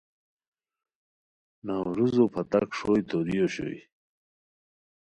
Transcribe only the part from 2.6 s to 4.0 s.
ݰوئے توری اوشوئے